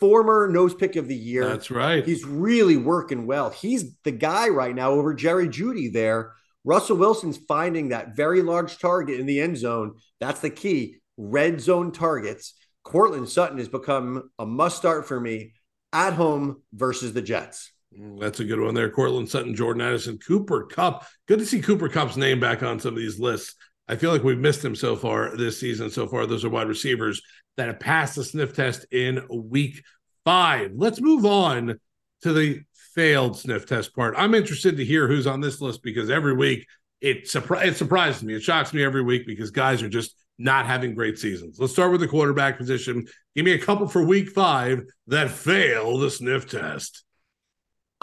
[0.00, 1.48] Former nose pick of the year.
[1.48, 2.04] That's right.
[2.04, 3.48] He's really working well.
[3.48, 6.34] He's the guy right now over Jerry Jeudy there.
[6.64, 9.94] Russell Wilson's finding that very large target in the end zone.
[10.20, 10.96] That's the key.
[11.16, 12.52] Red zone targets.
[12.82, 15.54] Courtland Sutton has become a must start for me
[15.94, 17.70] at home versus the Jets.
[17.98, 18.90] Mm, That's a good one there.
[18.90, 21.06] Courtland Sutton, Jordan Addison, Cooper Kupp.
[21.26, 23.54] Good to see Cooper Kupp's name back on some of these lists.
[23.86, 25.90] I feel like we've missed him so far this season.
[25.90, 27.20] So far, those are wide receivers
[27.56, 29.82] that have passed the sniff test in week
[30.24, 30.72] five.
[30.74, 31.78] Let's move on
[32.22, 32.62] to the
[32.94, 34.14] failed sniff test part.
[34.16, 36.66] I'm interested to hear who's on this list because every week
[37.00, 38.34] it, surpri- it surprises me.
[38.34, 41.58] It shocks me every week because guys are just not having great seasons.
[41.60, 43.06] Let's start with the quarterback position.
[43.36, 47.03] Give me a couple for week five that fail the sniff test.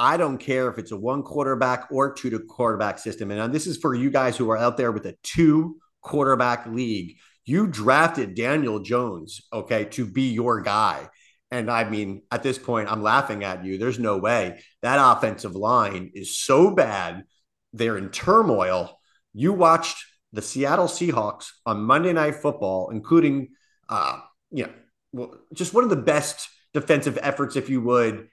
[0.02, 3.30] I don't care if it's a one quarterback or two to quarterback system.
[3.30, 7.18] And this is for you guys who are out there with a two quarterback league.
[7.46, 11.08] You drafted Daniel Jones, okay, to be your guy.
[11.52, 13.78] And I mean, at this point, I'm laughing at you.
[13.78, 17.26] There's no way that offensive line is so bad.
[17.72, 18.98] They're in turmoil.
[19.36, 23.50] You watched the Seattle Seahawks on Monday Night Football, including,
[23.88, 24.18] uh,
[24.50, 24.68] you
[25.14, 28.30] know, just one of the best defensive efforts, if you would.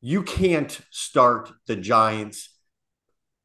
[0.00, 2.48] You can't start the Giants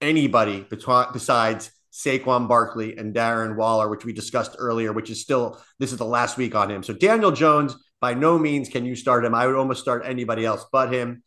[0.01, 5.91] anybody besides Saquon Barkley and Darren Waller, which we discussed earlier, which is still this
[5.91, 6.83] is the last week on him.
[6.83, 9.33] So Daniel Jones, by no means can you start him.
[9.33, 11.23] I would almost start anybody else but him.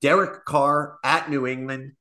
[0.00, 1.92] Derek Carr at New England.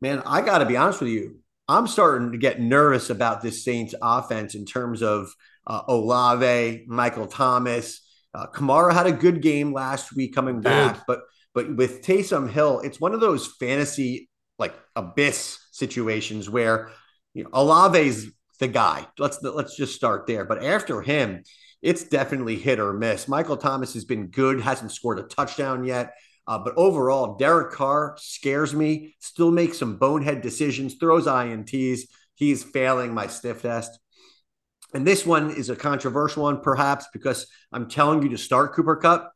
[0.00, 1.40] Man, I got to be honest with you.
[1.68, 5.32] I'm starting to get nervous about this Saints offense in terms of
[5.66, 8.00] uh, Olave, Michael Thomas.
[8.34, 11.20] Uh, Kamara had a good game last week coming back, but
[11.54, 16.90] but with Taysom Hill, it's one of those fantasy like abyss situations where
[17.34, 18.26] you know Olave's
[18.58, 19.06] the guy.
[19.18, 20.44] Let's let's just start there.
[20.44, 21.42] But after him,
[21.82, 23.26] it's definitely hit or miss.
[23.26, 26.12] Michael Thomas has been good, hasn't scored a touchdown yet.
[26.46, 32.02] Uh, but overall, Derek Carr scares me, still makes some bonehead decisions, throws INTs.
[32.34, 33.98] He's failing my sniff test.
[34.92, 38.96] And this one is a controversial one, perhaps, because I'm telling you to start Cooper
[38.96, 39.32] Kupp.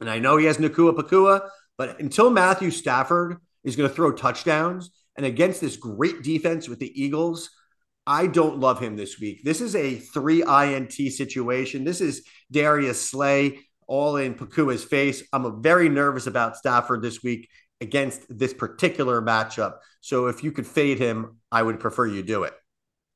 [0.00, 4.12] And I know he has Nacua Puka, but until Matthew Stafford is going to throw
[4.12, 7.50] touchdowns and against this great defense with the Eagles,
[8.06, 9.42] I don't love him this week.
[9.42, 11.84] This is a three INT situation.
[11.84, 15.22] This is Darius Slay all in Puka's face.
[15.32, 17.48] I'm very nervous about Stafford this week
[17.80, 19.78] against this particular matchup.
[20.00, 22.54] So if you could fade him, I would prefer you do it.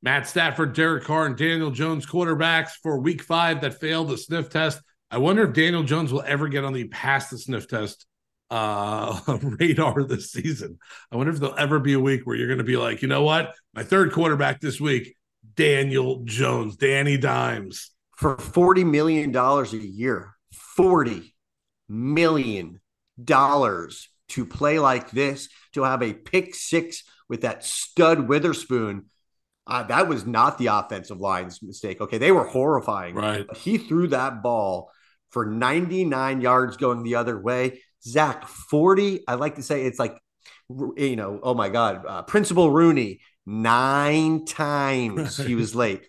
[0.03, 4.49] Matt Stafford, Derek Carr, and Daniel Jones quarterbacks for week five that failed the sniff
[4.49, 4.81] test.
[5.11, 8.07] I wonder if Daniel Jones will ever get on the pass the sniff test
[8.51, 10.79] uh, radar this season.
[11.11, 13.09] I wonder if there'll ever be a week where you're going to be like, you
[13.09, 13.55] know what?
[13.75, 15.17] My third quarterback this week,
[15.55, 17.91] Daniel Jones, Danny Dimes.
[18.17, 20.35] For $40 million a year,
[20.79, 21.33] $40
[21.89, 22.81] million
[23.27, 29.07] to play like this, to have a pick six with that stud Witherspoon.
[29.67, 32.01] Uh, that was not the offensive line's mistake.
[32.01, 32.19] Okay.
[32.19, 33.15] They were horrifying.
[33.15, 33.47] Right.
[33.57, 34.91] He threw that ball
[35.31, 37.83] for 99 yards going the other way.
[38.03, 39.25] Zach, 40.
[39.29, 40.19] I like to say it's like,
[40.69, 46.07] you know, oh my God, uh, Principal Rooney, nine times he was late.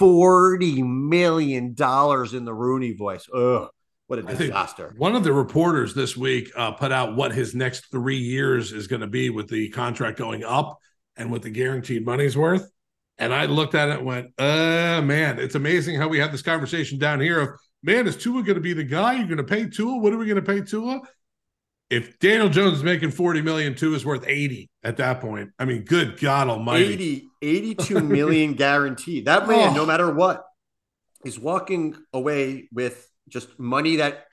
[0.00, 3.28] $40 million in the Rooney voice.
[3.32, 3.68] Ugh.
[4.08, 4.92] What a disaster.
[4.98, 8.86] One of the reporters this week uh, put out what his next three years is
[8.86, 10.78] going to be with the contract going up
[11.16, 12.68] and with the guaranteed money's worth.
[13.16, 16.42] And I looked at it and went, uh, man, it's amazing how we had this
[16.42, 17.48] conversation down here of
[17.82, 19.14] man, is Tua going to be the guy?
[19.14, 19.98] You're going to pay Tua?
[19.98, 21.00] What are we going to pay Tua?
[21.90, 25.50] If Daniel Jones is making 40 million, Tua is worth 80 at that point.
[25.58, 26.94] I mean, good God almighty.
[26.94, 29.26] 80, 82 million guaranteed.
[29.26, 29.74] That man, oh.
[29.74, 30.44] no matter what,
[31.24, 34.26] is walking away with just money that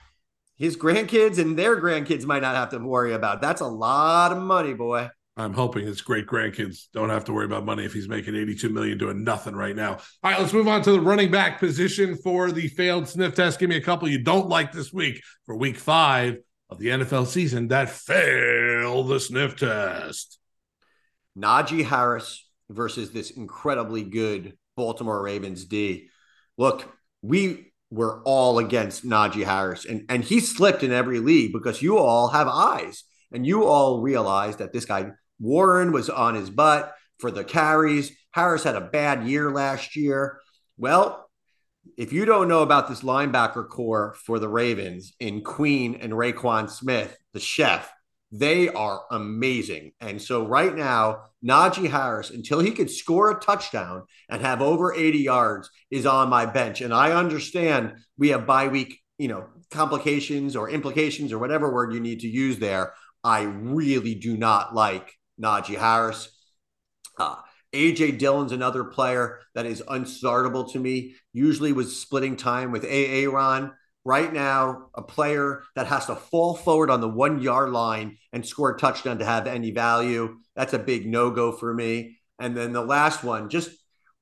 [0.56, 3.40] his grandkids and their grandkids might not have to worry about.
[3.40, 5.10] That's a lot of money, boy.
[5.40, 8.68] I'm hoping his great grandkids don't have to worry about money if he's making 82
[8.68, 9.92] million doing nothing right now.
[9.92, 13.58] All right, let's move on to the running back position for the failed sniff test.
[13.58, 17.26] Give me a couple you don't like this week for week five of the NFL
[17.26, 20.38] season that failed the sniff test.
[21.38, 26.08] Najee Harris versus this incredibly good Baltimore Ravens D.
[26.58, 26.86] Look,
[27.22, 31.98] we were all against Najee Harris, and, and he slipped in every league because you
[31.98, 36.94] all have eyes and you all realized that this guy Warren was on his butt
[37.18, 38.12] for the carries.
[38.32, 40.38] Harris had a bad year last year.
[40.76, 41.28] Well,
[41.96, 46.70] if you don't know about this linebacker core for the Ravens in Queen and Roquan
[46.70, 47.90] Smith, the chef,
[48.32, 49.92] they are amazing.
[50.00, 54.94] And so right now, Najee Harris, until he could score a touchdown and have over
[54.94, 56.80] 80 yards, is on my bench.
[56.80, 61.92] And I understand we have bye week, you know, complications or implications or whatever word
[61.92, 62.92] you need to use there.
[63.24, 66.28] I really do not like Najee Harris.
[67.18, 67.36] Uh,
[67.72, 71.14] AJ Dillon's another player that is unstartable to me.
[71.32, 73.72] Usually was splitting time with AA Ron.
[74.04, 78.46] Right now, a player that has to fall forward on the one yard line and
[78.46, 80.36] score a touchdown to have any value.
[80.56, 82.18] That's a big no go for me.
[82.38, 83.70] And then the last one, just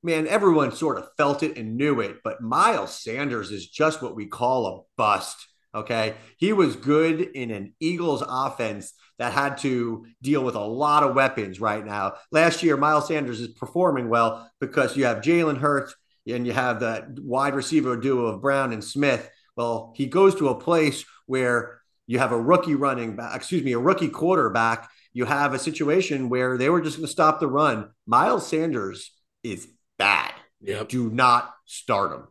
[0.03, 4.15] man, everyone sort of felt it and knew it, but Miles Sanders is just what
[4.15, 5.47] we call a bust.
[5.73, 6.15] Okay.
[6.37, 11.15] He was good in an Eagles offense that had to deal with a lot of
[11.15, 12.13] weapons right now.
[12.31, 15.93] Last year, Miles Sanders is performing well because you have Jalen Hurts
[16.27, 19.29] and you have that wide receiver duo of Brown and Smith.
[19.55, 23.73] Well, he goes to a place where you have a rookie running back, excuse me,
[23.73, 24.89] a rookie quarterback.
[25.13, 27.91] You have a situation where they were just going to stop the run.
[28.07, 29.11] Miles Sanders
[29.43, 30.33] is bad.
[30.61, 30.89] Yep.
[30.89, 32.27] Do not start him.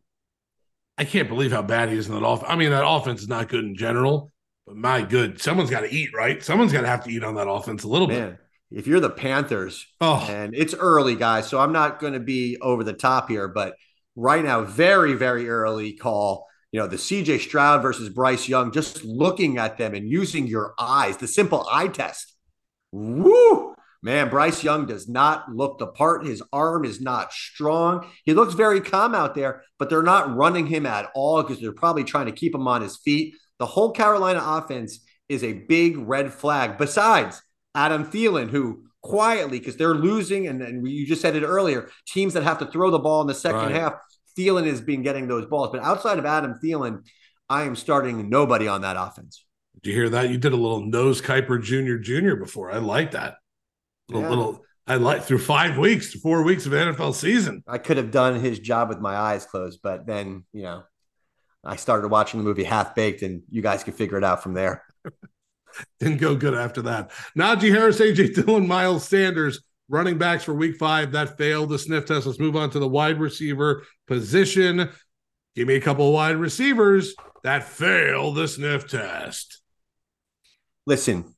[0.99, 2.51] I can't believe how bad he is in that offense.
[2.51, 4.33] I mean, that offense is not good in general,
[4.67, 6.43] but my good, someone's got to eat, right?
[6.43, 8.39] Someone's got to have to eat on that offense a little Man, bit.
[8.81, 10.27] If you're the Panthers, oh.
[10.29, 13.77] and it's early, guys, so I'm not going to be over the top here, but
[14.17, 16.47] right now, very, very early call.
[16.73, 20.75] You know, the CJ Stroud versus Bryce Young, just looking at them and using your
[20.79, 22.35] eyes, the simple eye test.
[22.93, 23.68] Woo!
[24.03, 26.25] Man, Bryce Young does not look the part.
[26.25, 28.07] His arm is not strong.
[28.25, 31.73] He looks very calm out there, but they're not running him at all because they're
[31.73, 33.35] probably trying to keep him on his feet.
[33.59, 36.79] The whole Carolina offense is a big red flag.
[36.79, 37.43] Besides
[37.75, 42.35] Adam Thielen, who quietly, because they're losing, and, and you just said it earlier, teams
[42.35, 43.75] that have to throw the ball in the second right.
[43.75, 43.95] half,
[44.39, 45.71] Thielen has been getting those balls.
[45.73, 47.05] But outside of Adam Thielen,
[47.49, 49.45] I am starting nobody on that offense.
[49.83, 50.31] Did you hear that?
[50.31, 52.71] You did a little nose Kiper Junior Junior before.
[52.71, 53.37] I like that.
[54.09, 54.29] Little, yeah.
[54.29, 57.63] little I like through five weeks, four weeks of NFL season.
[57.67, 60.83] I could have done his job with my eyes closed, but then you know,
[61.63, 64.55] I started watching the movie Half Baked, and you guys can figure it out from
[64.55, 64.83] there.
[66.01, 67.11] Didn't go good after that.
[67.37, 71.13] Najee Harris, AJ Dillon, Miles Sanders, running backs for week five.
[71.13, 72.27] That failed the sniff test.
[72.27, 74.89] Let's move on to the wide receiver position.
[75.55, 79.61] Give me a couple of wide receivers that fail the sniff test.
[80.87, 81.35] Listen,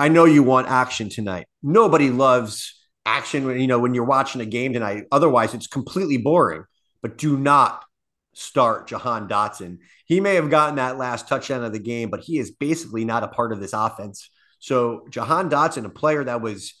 [0.00, 1.46] I know you want action tonight.
[1.62, 5.04] Nobody loves action when you know when you're watching a game tonight.
[5.12, 6.64] Otherwise, it's completely boring.
[7.02, 7.84] But do not
[8.32, 9.78] start Jahan Dotson.
[10.06, 13.24] He may have gotten that last touchdown of the game, but he is basically not
[13.24, 14.30] a part of this offense.
[14.58, 16.74] So Jahan Dotson, a player that was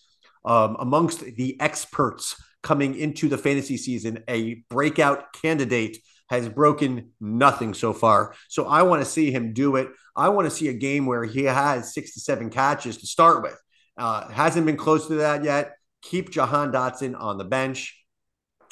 [0.44, 5.98] um, amongst the experts coming into the fantasy season, a breakout candidate,
[6.30, 8.34] has broken nothing so far.
[8.48, 9.88] So I want to see him do it.
[10.14, 13.42] I want to see a game where he has six to seven catches to start
[13.42, 13.60] with.
[13.98, 15.72] Uh, hasn't been close to that yet.
[16.02, 17.96] Keep Jahan Dotson on the bench.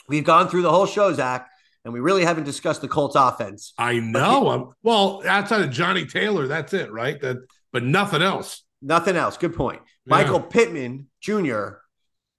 [0.09, 1.51] We've gone through the whole show, Zach,
[1.85, 3.75] and we really haven't discussed the Colts offense.
[3.77, 4.75] I know.
[4.83, 7.21] He, well, outside of Johnny Taylor, that's it, right?
[7.21, 7.39] That,
[7.73, 8.63] but nothing else.
[8.81, 9.37] Nothing else.
[9.37, 9.81] Good point.
[10.07, 10.17] Yeah.
[10.17, 11.71] Michael Pittman Jr.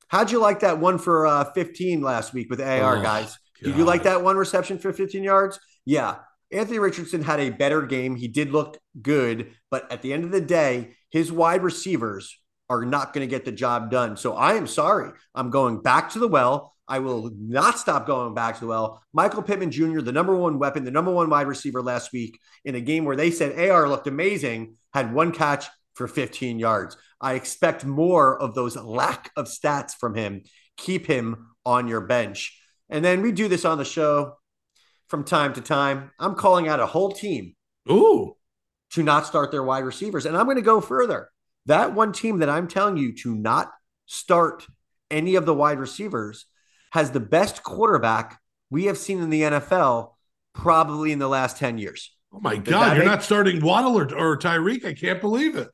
[0.08, 3.38] How'd you like that one for uh, 15 last week with AR, oh, guys?
[3.64, 5.60] Did you like that one reception for 15 yards?
[5.86, 6.18] Yeah.
[6.52, 8.16] Anthony Richardson had a better game.
[8.16, 12.86] He did look good, but at the end of the day, his wide receivers are
[12.86, 14.18] not going to get the job done.
[14.18, 15.12] So I am sorry.
[15.36, 16.74] I'm going back to the well.
[16.88, 19.04] I will not stop going back to the well.
[19.14, 22.74] Michael Pittman Jr., the number one weapon, the number one wide receiver last week in
[22.74, 26.98] a game where they said AR looked amazing, had one catch for 15 yards.
[27.22, 30.44] I expect more of those lack of stats from him.
[30.78, 32.59] Keep him on your bench.
[32.90, 34.36] And then we do this on the show
[35.08, 36.12] from time to time.
[36.20, 37.56] I'm calling out a whole team.
[37.90, 38.36] Ooh.
[38.92, 40.26] To not start their wide receivers.
[40.26, 41.30] And I'm going to go further.
[41.66, 43.72] That one team that I'm telling you to not
[44.06, 44.66] start
[45.12, 46.46] any of the wide receivers
[46.92, 48.40] has the best quarterback
[48.72, 50.14] we have seen in the NFL
[50.54, 52.16] probably in the last 10 years.
[52.34, 54.86] Oh my Does God, you're make- not starting Waddle or, or Tyreek.
[54.86, 55.70] I can't believe it.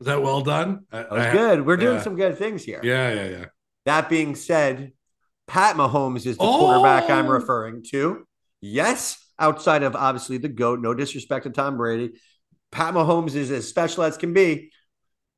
[0.00, 0.86] Is that well done?
[0.90, 1.66] That was I, good.
[1.66, 2.02] We're doing yeah.
[2.02, 2.80] some good things here.
[2.82, 3.44] Yeah, yeah, yeah.
[3.84, 4.92] That being said,
[5.50, 6.58] Pat Mahomes is the oh!
[6.58, 7.30] quarterback I'm oh!
[7.30, 8.24] referring to.
[8.60, 12.12] Yes, outside of obviously the GOAT, no disrespect to Tom Brady.
[12.70, 14.70] Pat Mahomes is as special as can be.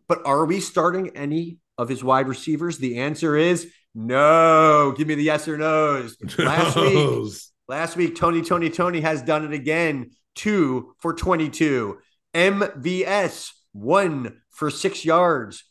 [0.08, 2.76] But are we starting any of his wide receivers?
[2.76, 4.92] The answer is no.
[4.94, 6.18] Give me the yes or no's.
[6.38, 7.32] Last week,
[7.66, 10.10] last week, Tony, Tony, Tony has done it again.
[10.34, 11.96] Two for 22.
[12.34, 15.64] MVS, one for six yards.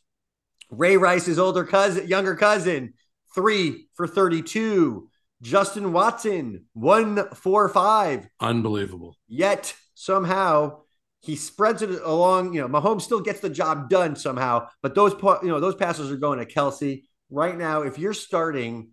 [0.71, 2.93] Ray Rice's older cousin, younger cousin,
[3.34, 5.08] three for 32.
[5.41, 8.28] Justin Watson, one for five.
[8.39, 9.17] Unbelievable.
[9.28, 10.82] Yet somehow
[11.22, 12.54] he spreads it along.
[12.54, 16.12] You know, Mahomes still gets the job done somehow, but those you know those passes
[16.12, 17.82] are going to Kelce right now.
[17.82, 18.91] If you're starting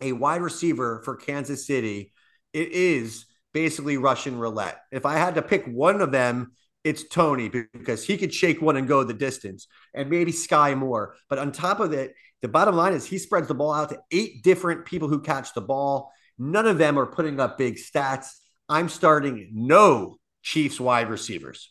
[0.00, 2.12] a wide receiver for Kansas City,
[2.52, 4.80] it is basically Russian roulette.
[4.90, 6.52] If I had to pick one of them,
[6.84, 11.14] it's Tony because he could shake one and go the distance, and maybe Skyy Moore.
[11.28, 14.00] But on top of it, the bottom line is he spreads the ball out to
[14.10, 16.12] eight different people who catch the ball.
[16.38, 18.26] None of them are putting up big stats.
[18.68, 21.70] I'm starting no Chiefs wide receivers.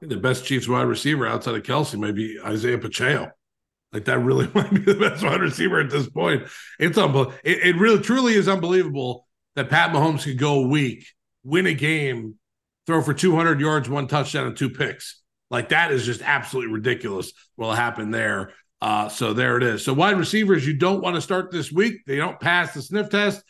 [0.00, 3.30] The best Chiefs wide receiver outside of Kelce may be Isaiah Pacheco.
[3.92, 6.44] Like that really might be the best wide receiver at this point.
[6.78, 7.36] It's unbelievable.
[7.42, 11.06] It, it really truly is unbelievable that Pat Mahomes could go a week,
[11.42, 12.36] win a game,
[12.86, 15.20] throw for 200 yards, one touchdown, and two picks.
[15.50, 17.32] Like that is just absolutely ridiculous.
[17.56, 18.52] What happened there?
[18.82, 19.84] Uh, so there it is.
[19.84, 22.04] So wide receivers you don't want to start this week.
[22.04, 23.40] They don't pass the sniff test.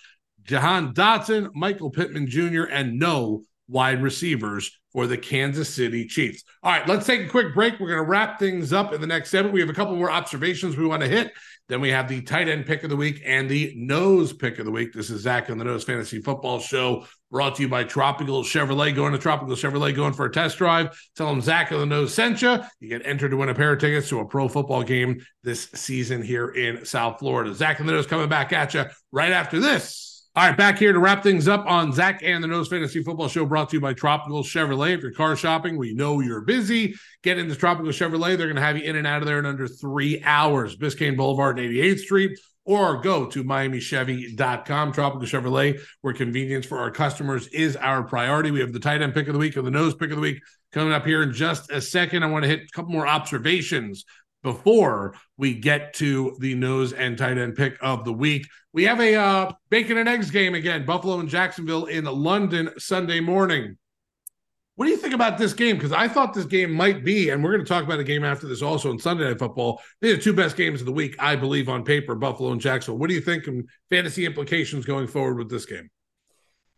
[0.42, 6.44] Jahan Dotson, Michael Pittman Jr., and no wide receivers for the Kansas City Chiefs.
[6.62, 7.80] All right, let's take a quick break.
[7.80, 9.54] We're going to wrap things up in the next segment.
[9.54, 11.32] We have a couple more observations we want to hit.
[11.68, 14.66] Then we have the tight end pick of the week and the nose pick of
[14.66, 14.92] the week.
[14.92, 18.94] This is Zach on the Nose Fantasy Football Show, brought to you by Tropical Chevrolet.
[18.94, 20.90] Going to Tropical Chevrolet, going for a test drive.
[21.16, 22.58] Tell them Zach on the Nose sent you.
[22.80, 25.70] You get entered to win a pair of tickets to a pro football game this
[25.74, 27.54] season here in South Florida.
[27.54, 30.11] Zach on the Nose coming back at you right after this.
[30.34, 33.28] All right, back here to wrap things up on Zach and the Nose Fantasy Football
[33.28, 34.94] Show brought to you by Tropical Chevrolet.
[34.94, 36.94] If you're car shopping, we know you're busy.
[37.22, 38.38] Get into Tropical Chevrolet.
[38.38, 40.74] They're going to have you in and out of there in under three hours.
[40.74, 44.92] Biscayne Boulevard and 88th Street, or go to MiamiChevy.com.
[44.92, 48.50] Tropical Chevrolet, where convenience for our customers is our priority.
[48.50, 50.22] We have the tight end pick of the week and the nose pick of the
[50.22, 50.40] week
[50.72, 52.22] coming up here in just a second.
[52.22, 54.06] I want to hit a couple more observations
[54.42, 58.46] before we get to the nose and tight end pick of the week.
[58.72, 63.20] We have a uh, bacon and eggs game again, Buffalo and Jacksonville in London Sunday
[63.20, 63.76] morning.
[64.76, 65.76] What do you think about this game?
[65.76, 68.24] Because I thought this game might be, and we're going to talk about a game
[68.24, 69.82] after this also on Sunday Night Football.
[70.00, 72.98] These are two best games of the week, I believe, on paper, Buffalo and Jacksonville.
[72.98, 75.90] What do you think and fantasy implications going forward with this game?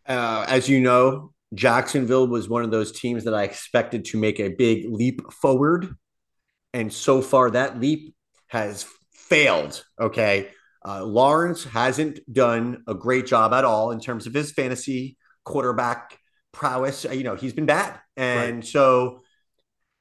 [0.05, 4.39] Uh, as you know, Jacksonville was one of those teams that I expected to make
[4.39, 5.95] a big leap forward.
[6.75, 8.13] And so far, that leap
[8.47, 9.81] has failed.
[9.97, 10.49] Okay.
[10.85, 15.15] Uh, Lawrence hasn't done a great job at all in terms of his fantasy
[15.45, 16.19] quarterback
[16.51, 17.05] prowess.
[17.05, 17.97] You know, he's been bad.
[18.17, 18.65] And right.
[18.65, 19.21] so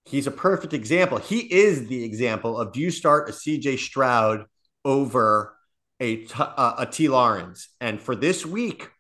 [0.05, 1.19] he's a perfect example.
[1.19, 4.47] He is the example of do you start a CJ Stroud
[4.85, 5.57] over
[6.01, 7.69] a, uh, a T Lawrence?
[7.81, 8.91] And for this week,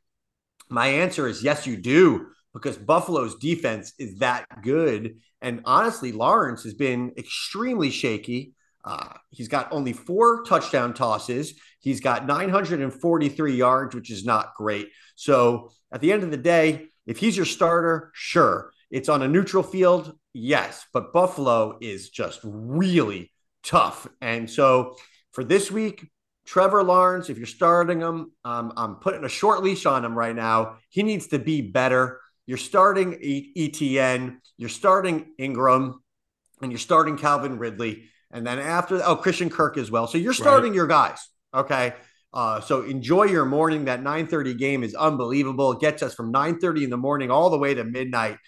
[0.68, 5.16] my answer is yes, you do, because Buffalo's defense is that good.
[5.44, 8.54] And honestly, Lawrence has been extremely shaky.
[8.82, 11.52] Uh, he's got only four touchdown tosses.
[11.80, 14.88] He's got 943 yards, which is not great.
[15.16, 18.72] So at the end of the day, if he's your starter, sure.
[18.90, 20.86] It's on a neutral field, yes.
[20.94, 23.30] But Buffalo is just really
[23.62, 24.08] tough.
[24.22, 24.96] And so
[25.32, 26.08] for this week,
[26.46, 30.34] Trevor Lawrence, if you're starting him, um, I'm putting a short leash on him right
[30.34, 30.76] now.
[30.88, 32.20] He needs to be better.
[32.46, 35.94] You're starting ETN, you're starting Engram,
[36.60, 38.04] and you're starting Calvin Ridley.
[38.30, 40.06] And then after, oh, Christian Kirk as well.
[40.06, 40.76] So you're starting right.
[40.76, 41.18] your guys.
[41.54, 41.94] Okay.
[42.32, 43.84] Uh, so enjoy your morning.
[43.84, 45.72] That 9:30 game is unbelievable.
[45.72, 48.38] It gets us from 9:30 in the morning all the way to midnight.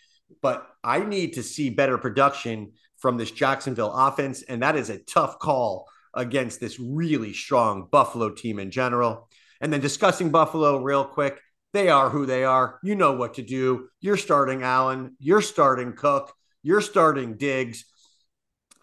[0.43, 4.99] But I need to see better production from this Jacksonville offense, and that is a
[4.99, 9.29] tough call against this really strong Buffalo team in general.
[9.61, 11.39] And then discussing Buffalo real quick,
[11.77, 12.79] they are who they are.
[12.83, 13.89] You know what to do.
[14.01, 15.17] You're starting Allen.
[15.19, 16.33] You're starting Cook.
[16.63, 17.85] You're starting Diggs.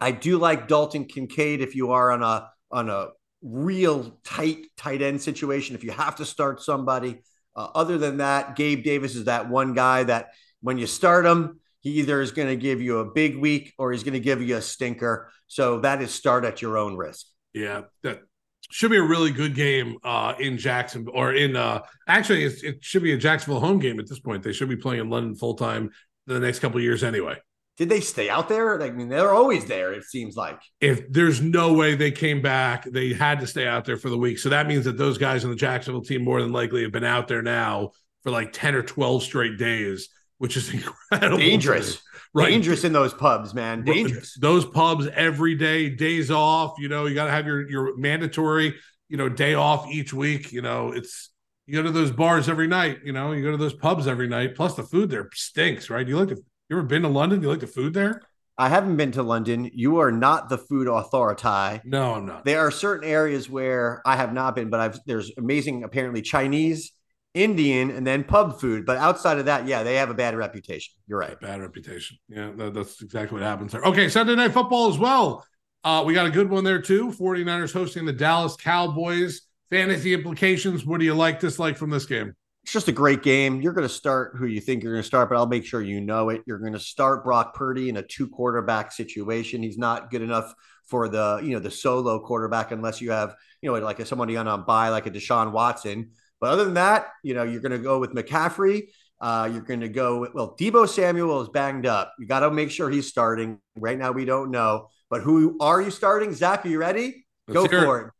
[0.00, 3.08] I do like Dalton Kincaid if you are on a on a
[3.42, 5.74] real tight tight end situation.
[5.74, 7.22] If you have to start somebody,
[7.56, 10.30] uh, other than that, Gabe Davis is that one guy that
[10.60, 13.92] when you start him, he either is going to give you a big week or
[13.92, 15.30] he's going to give you a stinker.
[15.46, 17.26] So that is start at your own risk.
[17.52, 18.22] Yeah, that
[18.70, 23.02] should be a really good game uh, in Jackson or in uh, actually it should
[23.02, 24.42] be a Jacksonville home game at this point.
[24.42, 25.90] They should be playing in London full time
[26.26, 27.36] the next couple years anyway.
[27.76, 28.80] Did they stay out there?
[28.80, 29.92] I mean, they're always there.
[29.92, 30.60] It seems like.
[30.80, 34.18] If there's no way they came back, they had to stay out there for the
[34.18, 34.38] week.
[34.38, 37.02] So that means that those guys on the Jacksonville team more than likely have been
[37.04, 37.90] out there now
[38.22, 40.08] for like ten or twelve straight days,
[40.38, 40.72] which is
[41.10, 41.38] incredible.
[41.38, 42.00] Dangerous
[42.34, 42.50] right?
[42.50, 43.84] dangerous in those pubs, man.
[43.84, 44.36] Dangerous.
[44.38, 46.74] Those pubs every day, days off.
[46.78, 48.74] You know, you got to have your your mandatory,
[49.08, 50.52] you know, day off each week.
[50.52, 51.30] You know, it's
[51.66, 52.98] you go to those bars every night.
[53.04, 54.54] You know, you go to those pubs every night.
[54.54, 56.06] Plus, the food there stinks, right?
[56.06, 57.40] You like to, you ever been to London?
[57.40, 58.20] You like the food there?
[58.56, 59.68] I haven't been to London.
[59.72, 61.80] You are not the food authority.
[61.84, 62.44] No, I'm not.
[62.44, 66.92] There are certain areas where I have not been, but I've there's amazing apparently Chinese
[67.34, 68.86] Indian, and then pub food.
[68.86, 70.94] But outside of that, yeah, they have a bad reputation.
[71.06, 71.38] You're right.
[71.40, 72.16] Bad reputation.
[72.28, 73.82] Yeah, that, that's exactly what happens there.
[73.82, 75.44] Okay, Sunday night football as well.
[75.82, 77.10] Uh, we got a good one there too.
[77.10, 79.42] 49ers hosting the Dallas Cowboys.
[79.70, 80.86] Fantasy implications.
[80.86, 82.34] What do you like dislike from this game?
[82.62, 83.60] It's just a great game.
[83.60, 85.82] You're going to start who you think you're going to start, but I'll make sure
[85.82, 86.42] you know it.
[86.46, 89.62] You're going to start Brock Purdy in a two quarterback situation.
[89.62, 90.54] He's not good enough
[90.86, 94.36] for the you know the solo quarterback unless you have you know like a, somebody
[94.36, 96.10] on a buy like a Deshaun Watson
[96.40, 98.88] but other than that, you know, you're going to go with McCaffrey.
[99.20, 102.12] Uh, you're going to go with, well, Deebo Samuel is banged up.
[102.18, 103.58] You got to make sure he's starting.
[103.76, 104.88] Right now, we don't know.
[105.08, 106.34] But who are you starting?
[106.34, 107.24] Zach, are you ready?
[107.48, 108.06] Let's go for it.
[108.06, 108.12] it.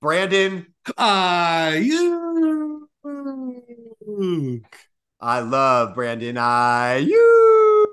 [0.00, 0.66] Brandon.
[0.96, 2.88] Uh, you.
[5.20, 7.86] I love Brandon Aiyuk.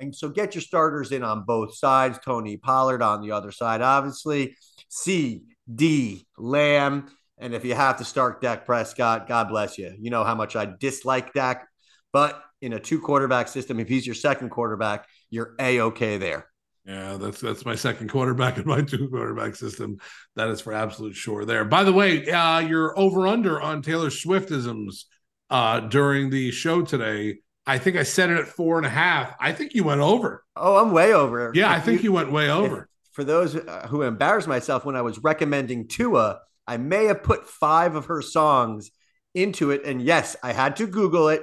[0.00, 2.18] And so get your starters in on both sides.
[2.24, 4.56] Tony Pollard on the other side, obviously.
[4.88, 7.08] C D Lamb.
[7.44, 9.94] And if you have to start Dak Prescott, God bless you.
[10.00, 11.68] You know how much I dislike Dak,
[12.10, 16.46] but in a two quarterback system, if he's your second quarterback, you're a okay there.
[16.86, 19.98] Yeah, that's that's my second quarterback in my two quarterback system.
[20.36, 21.66] That is for absolute sure there.
[21.66, 25.04] By the way, uh, you're over under on Taylor Swiftisms
[25.50, 27.40] uh, during the show today.
[27.66, 29.34] I think I set it at four and a half.
[29.38, 30.42] I think you went over.
[30.56, 31.52] Oh, I'm way over.
[31.54, 32.88] Yeah, if I think you, you, went way over.
[33.12, 37.48] For those uh, who embarrassed myself when I was recommending Tua, I may have put
[37.48, 38.90] five of her songs
[39.34, 39.84] into it.
[39.84, 41.42] And yes, I had to Google it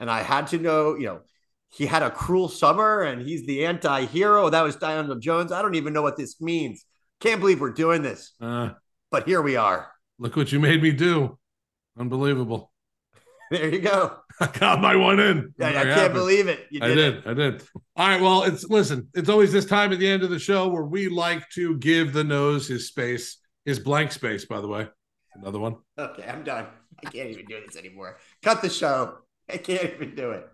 [0.00, 1.20] and I had to know, you know,
[1.68, 4.50] he had a cruel summer and he's the anti hero.
[4.50, 5.52] That was Diana Jones.
[5.52, 6.84] I don't even know what this means.
[7.20, 8.32] Can't believe we're doing this.
[8.40, 8.70] Uh,
[9.10, 9.90] but here we are.
[10.18, 11.38] Look what you made me do.
[11.98, 12.70] Unbelievable.
[13.50, 14.16] There you go.
[14.40, 15.52] I got my one in.
[15.60, 16.14] I, I can't happy.
[16.14, 16.70] believe it.
[16.72, 17.14] Did I did.
[17.16, 17.26] It.
[17.26, 17.62] I did.
[17.96, 18.18] All right.
[18.18, 21.10] Well, it's listen, it's always this time at the end of the show where we
[21.10, 24.88] like to give the nose his space is blank space, by the way.
[25.34, 25.76] Another one.
[25.98, 26.66] Okay, I'm done.
[27.04, 28.18] I can't even do this anymore.
[28.42, 29.18] Cut the show.
[29.48, 30.46] I can't even do it.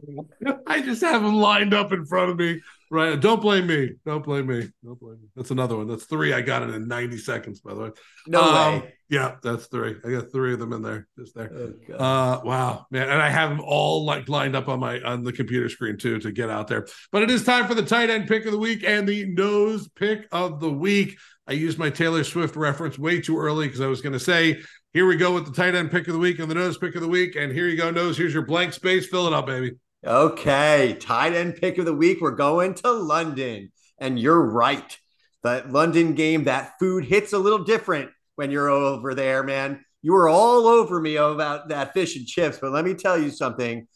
[0.66, 2.60] I just have them lined up in front of me.
[2.90, 3.20] Right.
[3.20, 3.90] Don't blame me.
[4.06, 4.68] Don't blame me.
[4.84, 5.28] Don't blame me.
[5.36, 5.88] That's another one.
[5.88, 6.32] That's three.
[6.32, 7.90] I got it in 90 seconds, by the way.
[8.26, 8.94] No Um, way.
[9.10, 9.96] Yeah, that's three.
[10.04, 11.08] I got three of them in there.
[11.18, 11.50] Just there.
[11.52, 13.08] Oh, Uh wow, man.
[13.08, 16.18] And I have them all like lined up on my on the computer screen too
[16.20, 16.86] to get out there.
[17.10, 19.88] But it is time for the tight end pick of the week and the nose
[19.88, 21.18] pick of the week.
[21.48, 24.60] I used my Taylor Swift reference way too early because I was going to say,
[24.92, 26.94] here we go with the tight end pick of the week and the nose pick
[26.94, 27.36] of the week.
[27.36, 28.18] And here you go, nose.
[28.18, 29.06] Here's your blank space.
[29.06, 29.72] Fill it up, baby.
[30.06, 32.20] Okay, tight end pick of the week.
[32.20, 33.72] We're going to London.
[33.98, 34.96] And you're right.
[35.42, 39.84] That London game, that food hits a little different when you're over there, man.
[40.02, 43.30] You were all over me about that fish and chips, but let me tell you
[43.30, 43.88] something.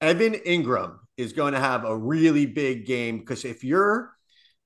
[0.00, 4.13] Evan Engram is going to have a really big game because if you're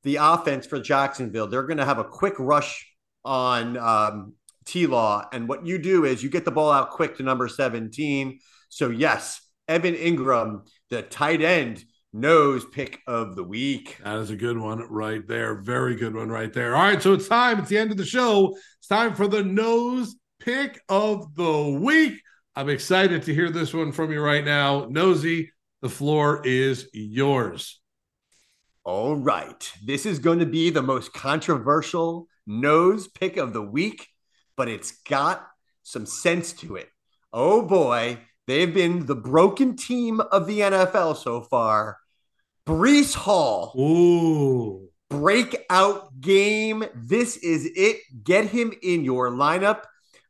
[0.08, 2.90] the offense for Jacksonville, they're going to have a quick rush
[3.26, 4.32] on um,
[4.64, 5.28] T Law.
[5.32, 8.38] And what you do is you get the ball out quick to number 17.
[8.70, 11.84] So, yes, Evan Engram, the tight end,
[12.14, 13.98] nose pick of the week.
[14.02, 15.56] That is a good one right there.
[15.56, 16.74] Very good one right there.
[16.74, 17.58] All right, so it's time.
[17.58, 18.56] It's the end of the show.
[18.78, 22.22] It's time for the nose pick of the week.
[22.56, 24.86] I'm excited to hear this one from you right now.
[24.88, 25.52] Nosy,
[25.82, 27.78] the floor is yours.
[28.88, 29.70] All right.
[29.84, 34.08] This is going to be the most controversial nose pick of the week,
[34.56, 35.46] but it's got
[35.82, 36.88] some sense to it.
[37.30, 41.98] Oh boy, they've been the broken team of the NFL so far.
[42.66, 44.88] Breece Hall, Ooh.
[45.10, 46.86] breakout game.
[46.94, 47.98] This is it.
[48.24, 49.82] Get him in your lineup.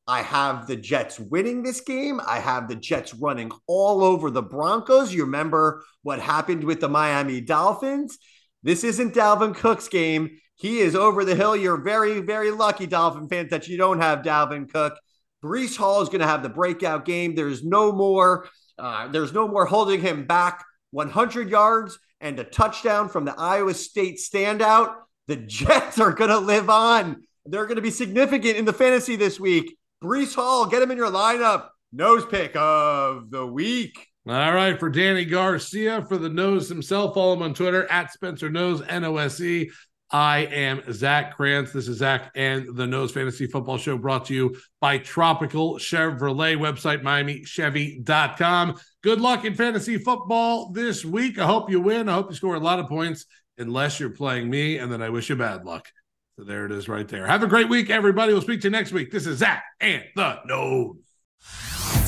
[0.08, 2.20] I have the Jets winning this game.
[2.26, 5.14] I have the Jets running all over the Broncos.
[5.14, 8.18] You remember what happened with the Miami Dolphins?
[8.62, 10.38] This isn't Dalvin Cook's game.
[10.56, 11.56] He is over the hill.
[11.56, 14.98] You're very, very lucky, Dolphin fans, that you don't have Dalvin Cook.
[15.42, 17.34] Breece Hall is going to have the breakout game.
[17.34, 18.48] There's no more.
[18.76, 20.64] Uh, there's no more holding him back.
[20.90, 24.94] 100 yards and a touchdown from the Iowa State standout.
[25.28, 27.22] The Jets are going to live on.
[27.46, 29.76] They're going to be significant in the fantasy this week.
[30.02, 31.68] Breece Hall, get him in your lineup.
[31.92, 34.07] Nose pick of the week.
[34.28, 38.50] All right, for Danny Garcia, for the nose himself, follow him on Twitter at Spencer
[38.50, 39.70] Nose, N O S E.
[40.10, 41.72] I am Zach Krantz.
[41.72, 46.58] This is Zach and the Nose Fantasy Football Show brought to you by Tropical Chevrolet
[46.58, 48.78] website, MiamiChevy.com.
[49.02, 51.38] Good luck in fantasy football this week.
[51.38, 52.10] I hope you win.
[52.10, 53.24] I hope you score a lot of points,
[53.56, 55.88] unless you're playing me, and then I wish you bad luck.
[56.36, 57.26] So there it is right there.
[57.26, 58.34] Have a great week, everybody.
[58.34, 59.10] We'll speak to you next week.
[59.10, 62.07] This is Zach and the Nose.